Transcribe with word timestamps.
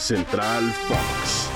Central 0.00 0.72
Fox. 0.88 1.50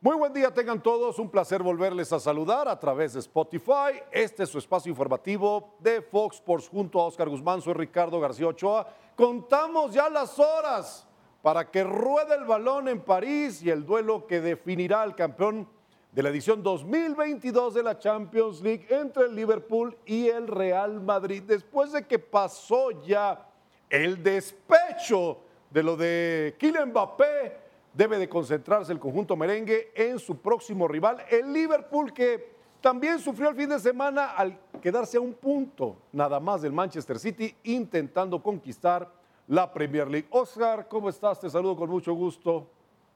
Muy 0.00 0.16
buen 0.16 0.32
día 0.32 0.54
tengan 0.54 0.80
todos, 0.80 1.18
un 1.18 1.28
placer 1.28 1.64
volverles 1.64 2.12
a 2.12 2.20
saludar 2.20 2.68
a 2.68 2.78
través 2.78 3.14
de 3.14 3.18
Spotify. 3.18 4.00
Este 4.12 4.44
es 4.44 4.48
su 4.48 4.58
espacio 4.58 4.88
informativo 4.88 5.74
de 5.80 6.00
Fox 6.00 6.36
Sports 6.36 6.68
junto 6.68 7.00
a 7.00 7.06
Oscar 7.06 7.28
Guzmán, 7.28 7.60
soy 7.60 7.74
Ricardo 7.74 8.20
García 8.20 8.46
Ochoa. 8.46 8.86
Contamos 9.16 9.92
ya 9.92 10.08
las 10.08 10.38
horas 10.38 11.08
para 11.42 11.68
que 11.68 11.82
ruede 11.82 12.36
el 12.36 12.44
balón 12.44 12.86
en 12.86 13.00
París 13.00 13.60
y 13.60 13.70
el 13.70 13.84
duelo 13.84 14.24
que 14.24 14.40
definirá 14.40 15.02
al 15.02 15.16
campeón 15.16 15.68
de 16.12 16.22
la 16.22 16.28
edición 16.28 16.62
2022 16.62 17.74
de 17.74 17.82
la 17.82 17.98
Champions 17.98 18.62
League 18.62 18.86
entre 18.90 19.24
el 19.24 19.34
Liverpool 19.34 19.98
y 20.06 20.28
el 20.28 20.46
Real 20.46 21.00
Madrid. 21.00 21.42
Después 21.42 21.90
de 21.90 22.06
que 22.06 22.20
pasó 22.20 22.92
ya 23.02 23.44
el 23.90 24.22
despecho 24.22 25.47
de 25.70 25.82
lo 25.82 25.96
de 25.96 26.54
Kylian 26.58 26.90
Mbappé, 26.90 27.56
debe 27.92 28.18
de 28.18 28.28
concentrarse 28.28 28.92
el 28.92 28.98
conjunto 28.98 29.36
merengue 29.36 29.90
en 29.94 30.18
su 30.18 30.38
próximo 30.38 30.86
rival, 30.88 31.24
el 31.30 31.52
Liverpool, 31.52 32.12
que 32.12 32.52
también 32.80 33.18
sufrió 33.18 33.48
el 33.48 33.56
fin 33.56 33.68
de 33.68 33.80
semana 33.80 34.32
al 34.32 34.58
quedarse 34.80 35.16
a 35.16 35.20
un 35.20 35.34
punto 35.34 35.96
nada 36.12 36.38
más 36.38 36.62
del 36.62 36.72
Manchester 36.72 37.18
City, 37.18 37.54
intentando 37.64 38.42
conquistar 38.42 39.10
la 39.48 39.72
Premier 39.72 40.08
League. 40.08 40.28
Oscar, 40.30 40.86
¿cómo 40.88 41.08
estás? 41.08 41.40
Te 41.40 41.50
saludo 41.50 41.74
con 41.74 41.90
mucho 41.90 42.12
gusto. 42.12 42.70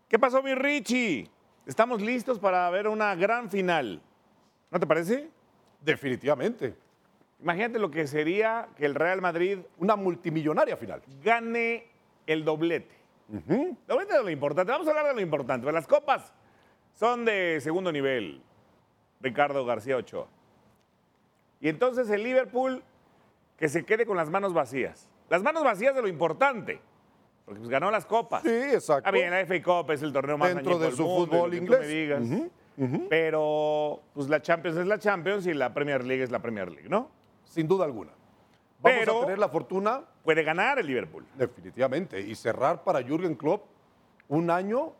¿Qué 0.08 0.18
pasó, 0.18 0.42
mi 0.42 0.54
Richie? 0.54 1.30
Estamos 1.64 2.02
listos 2.02 2.38
para 2.38 2.68
ver 2.70 2.88
una 2.88 3.14
gran 3.14 3.48
final. 3.48 4.02
¿No 4.70 4.80
te 4.80 4.86
parece? 4.86 5.30
Definitivamente. 5.80 6.74
Imagínate 7.40 7.78
lo 7.78 7.90
que 7.90 8.06
sería 8.06 8.68
que 8.76 8.86
el 8.86 8.94
Real 8.94 9.20
Madrid 9.20 9.58
Una 9.78 9.96
multimillonaria 9.96 10.76
final. 10.76 11.02
gane 11.22 11.91
el 12.26 12.44
doblete. 12.44 12.94
Doblete 13.28 14.14
es 14.16 14.22
lo 14.22 14.30
importante. 14.30 14.72
Vamos 14.72 14.86
a 14.86 14.90
hablar 14.90 15.06
de 15.06 15.14
lo 15.14 15.20
importante. 15.20 15.70
Las 15.72 15.86
copas 15.86 16.32
son 16.94 17.24
de 17.24 17.60
segundo 17.60 17.90
nivel, 17.92 18.42
Ricardo 19.20 19.64
García 19.64 19.96
Ochoa. 19.96 20.26
Y 21.60 21.68
entonces 21.68 22.10
el 22.10 22.22
Liverpool 22.22 22.82
que 23.56 23.68
se 23.68 23.84
quede 23.84 24.04
con 24.04 24.16
las 24.16 24.28
manos 24.28 24.52
vacías. 24.52 25.08
Las 25.30 25.42
manos 25.42 25.62
vacías 25.64 25.94
de 25.94 26.02
lo 26.02 26.08
importante. 26.08 26.80
Porque 27.44 27.58
pues, 27.60 27.70
ganó 27.70 27.90
las 27.90 28.04
copas. 28.04 28.42
Sí, 28.42 28.50
exacto. 28.50 29.08
Ah, 29.08 29.12
bien, 29.12 29.30
la 29.30 29.40
FA 29.46 29.62
Cup 29.62 29.90
es 29.92 30.02
el 30.02 30.12
torneo 30.12 30.36
más 30.36 30.54
Dentro 30.54 30.78
de 30.78 30.86
del 30.86 30.96
su 30.96 31.04
mundo, 31.04 31.26
fútbol 31.36 31.54
inglés. 31.54 31.80
me 31.80 31.86
digas. 31.86 32.22
Pero 33.08 34.00
pues 34.14 34.28
la 34.28 34.40
Champions 34.42 34.76
es 34.76 34.86
la 34.86 34.98
Champions 34.98 35.46
y 35.46 35.54
la 35.54 35.72
Premier 35.72 36.04
League 36.04 36.22
es 36.22 36.30
la 36.30 36.40
Premier 36.40 36.70
League, 36.70 36.88
¿no? 36.88 37.10
Sin 37.44 37.68
duda 37.68 37.84
alguna. 37.84 38.12
Vamos 38.80 38.98
Pero- 39.00 39.18
a 39.18 39.20
tener 39.26 39.38
la 39.38 39.48
fortuna, 39.48 40.02
Puede 40.24 40.42
ganar 40.44 40.78
el 40.78 40.86
Liverpool. 40.86 41.26
definitivamente, 41.36 42.20
y 42.20 42.34
cerrar 42.34 42.84
para 42.84 43.02
Jürgen 43.02 43.34
Klopp 43.34 43.64
un 44.28 44.50
año 44.50 44.92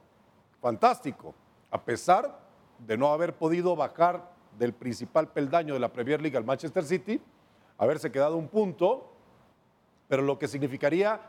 fantástico, 0.61 1.35
a 1.71 1.83
pesar 1.83 2.41
de 2.79 2.99
no 2.99 3.13
haber 3.13 3.35
podido 3.35 3.77
bajar 3.77 4.33
del 4.59 4.73
principal 4.73 5.29
peldaño 5.29 5.75
de 5.75 5.81
la 5.81 5.93
Premier 5.93 6.21
League 6.21 6.37
al 6.37 6.45
Manchester 6.45 6.85
City, 6.85 7.21
haberse 7.79 8.11
quedado 8.11 8.37
un 8.37 8.49
punto, 8.49 9.13
pero 10.09 10.23
lo 10.23 10.39
que 10.39 10.49
significaría 10.49 11.21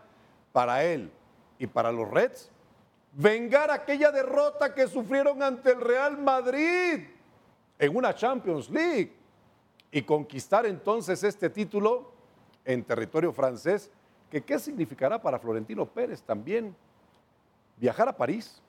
para 0.51 0.83
él 0.83 1.11
y 1.59 1.67
para 1.67 1.91
los 1.91 2.09
Reds 2.09 2.51
vengar 3.13 3.69
aquella 3.71 4.11
derrota 4.11 4.73
que 4.73 4.87
sufrieron 4.87 5.41
ante 5.43 5.71
el 5.71 5.81
Real 5.81 6.17
Madrid 6.17 7.05
en 7.77 7.95
una 7.95 8.13
Champions 8.15 8.69
League 8.69 9.13
y 9.91 10.01
conquistar 10.01 10.65
entonces 10.65 11.23
este 11.23 11.49
título 11.49 12.12
en 12.65 12.83
territorio 12.83 13.31
francés, 13.33 13.91
que 14.31 14.41
qué 14.41 14.57
significará 14.59 15.21
para 15.21 15.39
Florentino 15.39 15.85
Pérez 15.85 16.21
también 16.23 16.75
viajar 17.77 18.07
a 18.07 18.15
París 18.17 18.61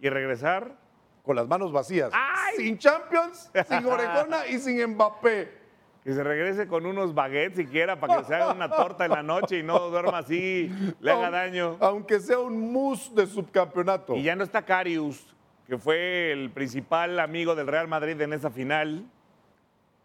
Y 0.00 0.08
regresar. 0.08 0.76
con 1.22 1.36
las 1.36 1.46
manos 1.46 1.72
vacías, 1.72 2.10
¡Ay! 2.12 2.56
sin 2.56 2.78
Champions, 2.78 3.50
sin 3.68 3.86
Orejona 3.86 4.46
y 4.48 4.58
sin 4.58 4.84
Mbappé. 4.94 5.62
Que 6.02 6.12
se 6.12 6.24
regrese 6.24 6.66
con 6.66 6.84
unos 6.84 7.14
baguettes 7.14 7.56
siquiera 7.58 8.00
para 8.00 8.18
que 8.18 8.24
se 8.24 8.34
haga 8.34 8.52
una 8.52 8.68
torta 8.68 9.04
en 9.04 9.12
la 9.12 9.22
noche 9.22 9.58
y 9.58 9.62
no 9.62 9.78
duerma 9.88 10.18
así, 10.18 10.68
le 10.98 11.12
haga 11.12 11.30
daño. 11.30 11.76
Aunque 11.78 12.18
sea 12.18 12.40
un 12.40 12.72
mus 12.72 13.14
de 13.14 13.24
subcampeonato. 13.28 14.16
Y 14.16 14.24
ya 14.24 14.34
no 14.34 14.42
está 14.42 14.62
Carius, 14.64 15.24
que 15.68 15.78
fue 15.78 16.32
el 16.32 16.50
principal 16.50 17.20
amigo 17.20 17.54
del 17.54 17.68
Real 17.68 17.86
Madrid 17.86 18.20
en 18.20 18.32
esa 18.32 18.50
final, 18.50 19.06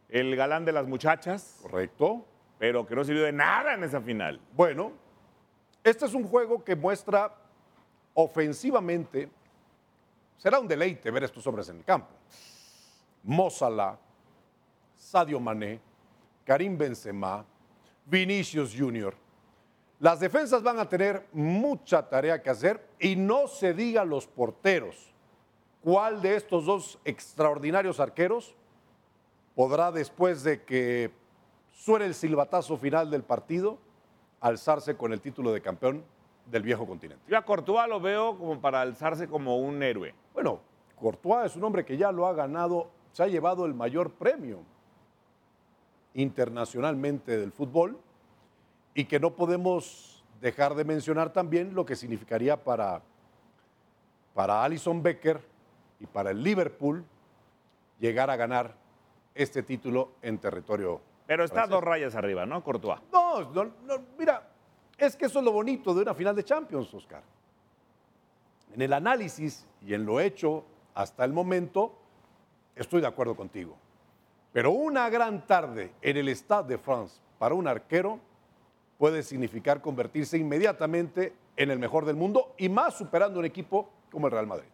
el 0.10 0.36
galán 0.36 0.66
de 0.66 0.72
las 0.72 0.86
muchachas, 0.88 1.58
Correcto. 1.64 2.24
Pero 2.58 2.86
que 2.86 2.96
no 2.96 3.04
sirvió 3.04 3.24
de 3.24 3.32
nada 3.32 3.74
en 3.74 3.84
esa 3.84 4.02
final. 4.02 4.40
Bueno, 4.54 4.92
este 5.84 6.06
es 6.06 6.14
un 6.14 6.28
juego 6.28 6.64
que 6.64 6.76
muestra 6.76 7.34
ofensivamente, 8.14 9.30
será 10.38 10.60
un 10.60 10.68
deleite 10.68 11.12
ver 11.12 11.24
estos 11.24 11.46
hombres 11.48 11.70
en 11.70 11.78
el 11.78 11.84
campo. 11.84 12.10
Mo 13.24 13.50
Salah, 13.50 13.98
Sadio 14.96 15.40
Mané, 15.40 15.80
Karim 16.44 16.78
Benzema, 16.78 17.46
Vinicius 18.06 18.74
Junior. 18.76 19.14
Las 20.00 20.20
defensas 20.20 20.64
van 20.64 20.80
a 20.80 20.88
tener 20.88 21.28
mucha 21.34 22.08
tarea 22.08 22.42
que 22.42 22.50
hacer 22.50 22.88
y 23.00 23.16
no 23.16 23.48
se 23.48 23.74
diga 23.74 24.06
los 24.06 24.28
porteros. 24.28 25.14
¿Cuál 25.82 26.22
de 26.22 26.36
estos 26.36 26.66
dos 26.66 27.00
extraordinarios 27.06 28.00
arqueros 28.00 28.56
podrá 29.56 29.92
después 29.92 30.44
de 30.44 30.64
que 30.64 31.12
suene 31.78 32.06
el 32.06 32.16
silbatazo 32.16 32.76
final 32.76 33.10
del 33.12 33.24
partido 33.24 33.78
alzarse 34.42 34.98
con 34.98 35.14
el 35.14 35.22
título 35.22 35.54
de 35.54 35.62
campeón 35.62 36.04
del 36.48 36.64
viejo 36.64 36.88
continente? 36.88 37.24
Yo 37.28 37.38
a 37.38 37.46
Courtois 37.46 37.88
lo 37.88 38.02
veo 38.02 38.38
como 38.38 38.60
para 38.60 38.82
alzarse 38.82 39.28
como 39.28 39.58
un 39.58 39.82
héroe. 39.84 40.14
Bueno, 40.34 40.60
Courtois 40.96 41.46
es 41.46 41.56
un 41.56 41.64
hombre 41.64 41.86
que 41.86 41.96
ya 41.96 42.12
lo 42.12 42.26
ha 42.26 42.34
ganado, 42.34 42.90
se 43.12 43.24
ha 43.24 43.28
llevado 43.28 43.66
el 43.66 43.76
mayor 43.76 44.12
premio 44.12 44.60
internacionalmente 46.16 47.38
del 47.38 47.52
fútbol 47.52 48.00
y 48.96 49.06
que 49.06 49.20
no 49.20 49.36
podemos 49.36 50.26
dejar 50.42 50.74
de 50.74 50.84
mencionar 50.84 51.32
también 51.32 51.76
lo 51.76 51.86
que 51.86 51.96
significaría 51.96 52.64
para, 52.64 53.04
para 54.34 54.64
Alison 54.64 55.04
Becker 55.04 55.40
y 56.00 56.08
para 56.08 56.32
el 56.32 56.42
Liverpool 56.42 57.06
llegar 58.00 58.32
a 58.32 58.36
ganar 58.36 58.76
este 59.36 59.62
título 59.62 60.14
en 60.24 60.40
territorio. 60.40 61.02
Pero 61.28 61.44
está 61.44 61.68
dos 61.68 61.84
rayas 61.84 62.16
arriba, 62.16 62.46
¿no, 62.46 62.64
Courtois? 62.64 63.00
No, 63.12 63.52
no, 63.52 63.66
no, 63.84 63.96
mira, 64.18 64.50
es 64.98 65.16
que 65.16 65.26
eso 65.26 65.40
es 65.40 65.46
lo 65.46 65.52
bonito 65.52 65.94
de 65.94 66.02
una 66.02 66.14
final 66.14 66.36
de 66.36 66.44
Champions, 66.44 66.92
Oscar. 66.94 67.22
En 68.74 68.82
el 68.82 68.94
análisis 68.94 69.68
y 69.86 69.94
en 69.94 70.06
lo 70.06 70.20
hecho 70.20 70.64
hasta 70.96 71.26
el 71.26 71.34
momento, 71.34 71.94
estoy 72.76 73.02
de 73.02 73.08
acuerdo 73.08 73.36
contigo. 73.36 73.76
Pero 74.54 74.72
una 74.72 75.10
gran 75.10 75.46
tarde 75.46 75.92
en 76.02 76.18
el 76.18 76.30
Stade 76.30 76.70
de 76.70 76.78
France 76.78 77.20
para 77.38 77.54
un 77.54 77.68
arquero 77.68 78.20
puede 78.98 79.22
significar 79.22 79.82
convertirse 79.82 80.38
inmediatamente 80.38 81.34
en 81.56 81.72
el 81.72 81.78
mejor 81.78 82.06
del 82.06 82.16
mundo 82.16 82.56
y 82.58 82.70
más 82.70 82.98
superando 82.98 83.40
un 83.40 83.46
equipo 83.46 83.90
como 84.12 84.28
el 84.28 84.32
Real 84.32 84.48
Madrid. 84.48 84.70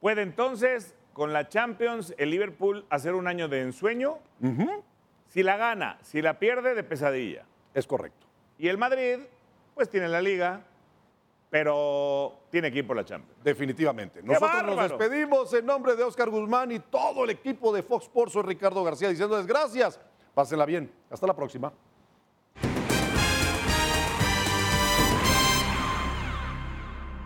Puede 0.00 0.22
entonces, 0.22 0.94
con 1.12 1.32
la 1.32 1.48
Champions, 1.48 2.14
el 2.18 2.30
Liverpool 2.30 2.86
hacer 2.88 3.14
un 3.14 3.26
año 3.26 3.48
de 3.48 3.62
ensueño. 3.62 4.18
Si 5.28 5.42
la 5.42 5.56
gana, 5.56 5.98
si 6.02 6.22
la 6.22 6.38
pierde, 6.38 6.74
de 6.74 6.82
pesadilla. 6.82 7.44
Es 7.74 7.86
correcto. 7.86 8.26
Y 8.58 8.68
el 8.68 8.78
Madrid, 8.78 9.18
pues 9.74 9.90
tiene 9.90 10.08
la 10.08 10.22
liga, 10.22 10.62
pero 11.50 12.40
tiene 12.50 12.72
que 12.72 12.78
ir 12.78 12.86
por 12.86 12.96
la 12.96 13.04
Champions. 13.04 13.42
Definitivamente. 13.42 14.22
Nosotros 14.22 14.64
nos 14.64 14.90
despedimos 14.90 15.52
en 15.54 15.66
nombre 15.66 15.94
de 15.94 16.04
Oscar 16.04 16.30
Guzmán 16.30 16.72
y 16.72 16.80
todo 16.80 17.24
el 17.24 17.30
equipo 17.30 17.72
de 17.72 17.82
Fox 17.82 18.04
Sports. 18.04 18.32
Soy 18.32 18.42
Ricardo 18.42 18.82
García 18.82 19.08
diciéndoles 19.08 19.46
gracias. 19.46 20.00
Pásenla 20.34 20.66
bien. 20.66 20.90
Hasta 21.10 21.26
la 21.26 21.34
próxima. 21.34 21.72